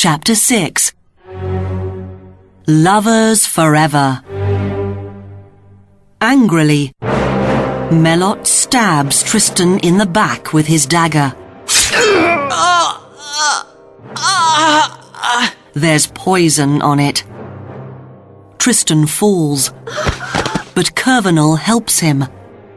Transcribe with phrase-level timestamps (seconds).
[0.00, 0.92] Chapter 6
[2.68, 4.22] Lovers Forever
[6.20, 11.34] Angrily, Melot stabs Tristan in the back with his dagger.
[15.72, 17.24] There's poison on it.
[18.58, 19.70] Tristan falls,
[20.76, 22.24] but Curvenal helps him.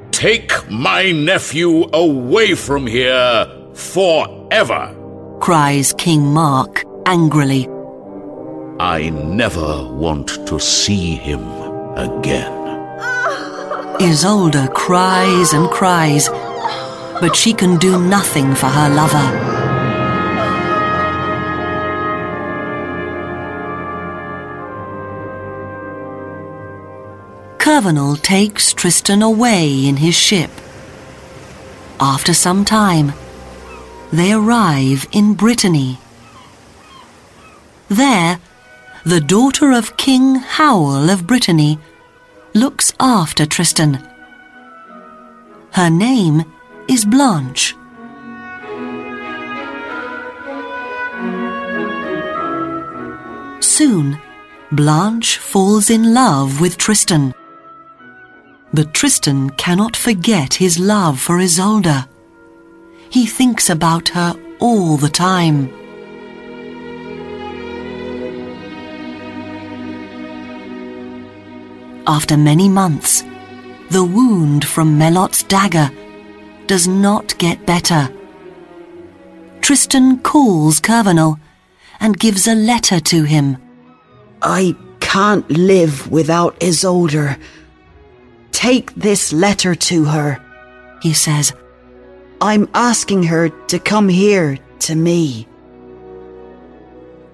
[0.10, 3.46] Take my nephew away from here
[3.76, 4.98] forever.
[5.40, 7.68] cries King Mark angrily.
[8.80, 11.44] I never want to see him
[11.96, 12.52] again.
[14.00, 16.28] Isolde cries and cries,
[17.20, 19.52] but she can do nothing for her lover.
[27.59, 30.50] Curvenal takes Tristan away in his ship.
[32.00, 33.14] After some time,
[34.12, 36.00] they arrive in Brittany.
[37.91, 38.40] There,
[39.04, 41.78] the daughter of King Howell of Brittany
[42.53, 44.00] looks after Tristan.
[45.73, 46.45] Her name
[46.88, 47.75] is Blanche.
[53.59, 54.17] Soon,
[54.72, 57.34] Blanche falls in love with Tristan.
[58.72, 62.08] But Tristan cannot forget his love for Isolde.
[63.09, 65.81] He thinks about her all the time.
[72.07, 73.23] After many months,
[73.89, 75.91] the wound from Melot's dagger
[76.66, 78.09] does not get better.
[79.61, 81.39] Tristan calls Curvenal
[81.99, 83.57] and gives a letter to him.
[84.41, 87.38] I can't live without Isolde.
[88.52, 90.39] Take this letter to her.
[91.02, 91.53] He says,
[92.39, 95.47] I'm asking her to come here to me.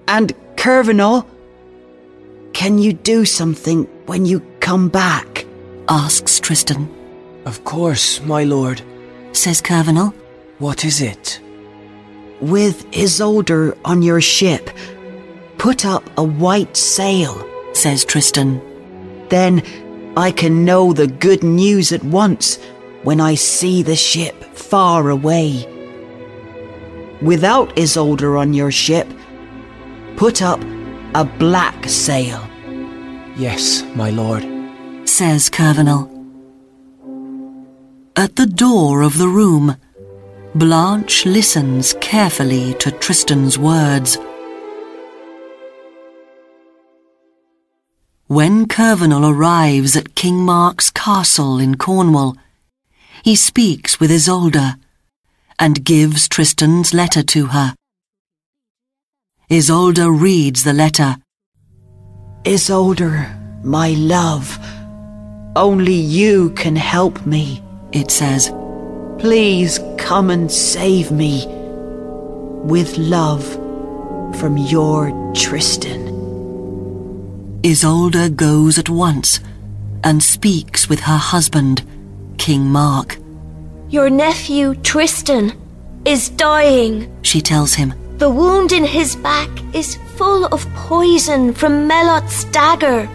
[0.06, 1.26] And Curvenal,
[2.52, 5.46] can you do something when you come back?
[5.88, 6.90] asks Tristan.
[7.46, 8.82] Of course, my lord.
[9.32, 10.12] Says Curvenal,
[10.58, 11.40] What is it?
[12.42, 14.68] With Isolde on your ship,
[15.56, 17.32] put up a white sail.
[17.72, 18.60] says Tristan.
[19.30, 19.62] Then
[20.18, 22.58] I can know the good news at once
[23.04, 25.64] when I see the ship far away.
[27.22, 29.08] Without Isolde on your ship,
[30.16, 30.60] put up
[31.14, 32.46] a black sail.
[33.38, 34.57] Yes, my lord.
[35.18, 36.08] Says Curvenal.
[38.14, 39.74] At the door of the room,
[40.54, 44.16] Blanche listens carefully to Tristan's words.
[48.28, 52.36] When Curvenal arrives at King Mark's castle in Cornwall,
[53.24, 54.76] he speaks with Isolde
[55.58, 57.74] and gives Tristan's letter to her.
[59.50, 61.16] Isolde reads the letter.
[62.44, 63.26] Isolde,
[63.64, 64.67] my love,
[65.58, 67.60] only you can help me.
[67.92, 68.50] It says,
[69.18, 71.46] Please come and save me.
[72.64, 73.44] With love
[74.38, 76.06] from your Tristan.
[77.64, 79.40] Isolde goes at once
[80.04, 81.82] and speaks with her husband,
[82.38, 83.18] King Mark.
[83.88, 85.52] Your nephew Tristan
[86.04, 87.12] is dying.
[87.22, 93.08] She tells him, The wound in his back is full of poison from Melot's dagger.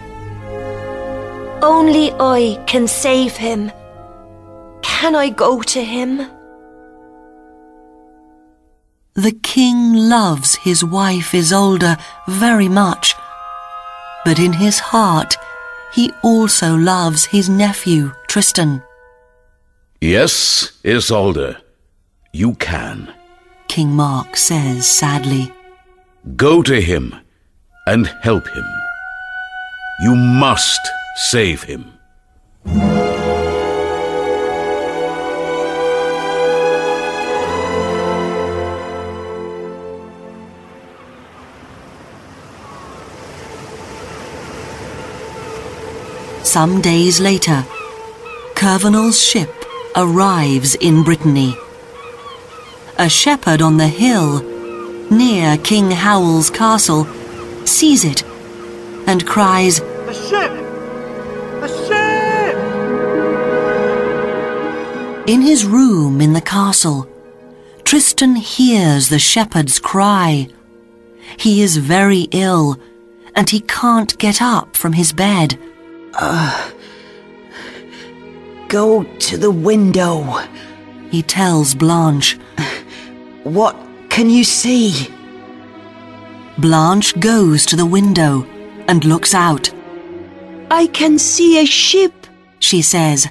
[1.64, 3.72] Only I can save him.
[4.82, 6.18] Can I go to him?
[9.14, 11.96] The king loves his wife Isolde
[12.28, 13.14] very much,
[14.26, 15.36] but in his heart
[15.94, 18.82] he also loves his nephew Tristan.
[20.02, 21.56] Yes, Isolde,
[22.32, 23.10] you can.
[23.68, 25.50] King Mark says sadly.
[26.36, 27.14] Go to him
[27.86, 28.68] and help him.
[30.02, 30.80] You must
[31.14, 31.98] save him.
[46.42, 47.64] Some days later,
[48.54, 49.50] Curvenal's ship
[49.96, 51.56] arrives in Brittany.
[52.96, 54.40] A shepherd on the hill,
[55.10, 57.06] near King Howell's castle,
[57.66, 58.22] sees it
[59.08, 60.63] and cries, A ship!
[65.26, 67.08] In his room in the castle,
[67.84, 70.48] Tristan hears the shepherd's cry.
[71.38, 72.78] He is very ill
[73.34, 75.58] and he can't get up from his bed.
[78.68, 80.40] Go to the window.
[81.10, 82.38] He tells Blanche.
[83.44, 83.76] What
[84.10, 85.08] can you see?
[86.58, 88.44] Blanche goes to the window
[88.88, 89.72] and looks out.
[90.70, 92.12] I can see a ship,
[92.58, 93.28] She says,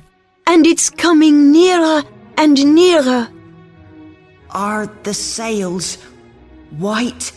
[0.48, 2.04] and it's coming nearer
[2.38, 3.30] and nearer.
[4.51, 5.95] Are the sails
[6.78, 7.31] white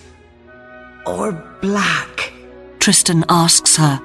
[1.06, 2.32] or black?
[2.78, 4.00] Tristan asks her.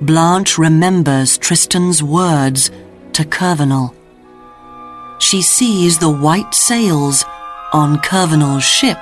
[0.00, 2.70] Blanche remembers Tristan's words
[3.12, 3.94] to Curvenal.
[5.20, 7.24] She sees the white sails
[7.72, 8.98] on Curvenal's ship,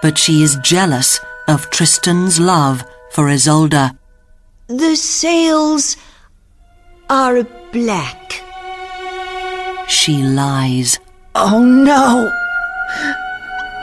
[0.00, 3.96] but she is jealous of Tristan's love for Isolde.
[4.68, 5.96] The sails
[7.08, 8.42] are black.
[9.88, 10.98] She lies.
[11.34, 12.32] Oh no!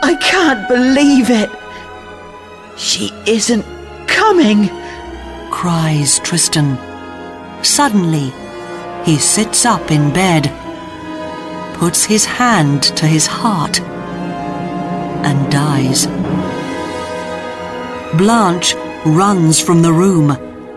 [0.02, 1.50] I can't believe it!
[2.76, 3.64] She isn't
[4.06, 4.68] coming!
[5.50, 6.76] cries Tristan.
[7.62, 8.32] Suddenly,
[9.04, 10.52] he sits up in bed,
[11.78, 16.06] puts his hand to his heart, and dies.
[18.18, 18.74] Blanche
[19.06, 20.32] runs from the room,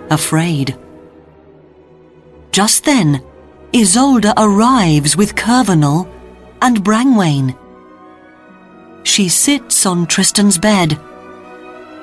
[0.10, 0.78] afraid.
[2.58, 3.22] Just then,
[3.72, 6.12] Isolde arrives with Curvenal
[6.60, 7.56] and Brangwain.
[9.04, 11.00] She sits on Tristan's bed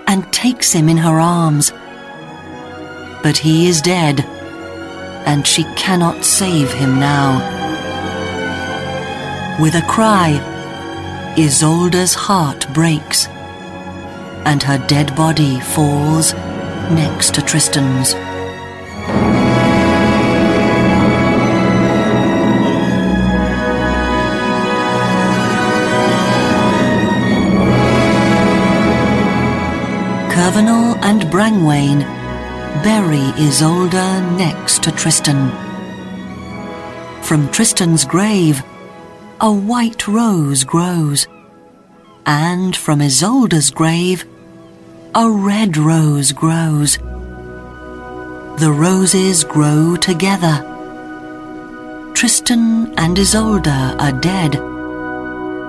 [0.06, 1.72] and takes him in her arms.
[3.20, 4.20] But he is dead,
[5.26, 7.40] and she cannot save him now.
[9.60, 10.38] With a cry,
[11.36, 13.26] Isolde's heart breaks,
[14.46, 16.32] and her dead body falls
[16.92, 18.14] next to Tristan's.
[31.04, 32.00] And Brangwain
[32.82, 35.50] bury Isolde next to Tristan.
[37.22, 38.62] From Tristan's grave,
[39.38, 41.28] a white rose grows,
[42.24, 44.24] and from Isolde's grave,
[45.14, 46.96] a red rose grows.
[48.56, 50.56] The roses grow together.
[52.14, 54.52] Tristan and Isolde are dead,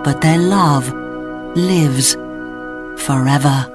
[0.06, 0.94] but their love
[1.58, 2.14] lives
[3.06, 3.75] forever.